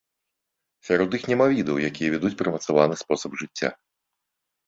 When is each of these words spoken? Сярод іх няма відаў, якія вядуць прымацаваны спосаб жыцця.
Сярод 0.87 1.09
іх 1.17 1.23
няма 1.31 1.45
відаў, 1.55 1.77
якія 1.89 2.09
вядуць 2.15 2.33
прымацаваны 2.41 2.95
спосаб 3.03 3.31
жыцця. 3.43 3.69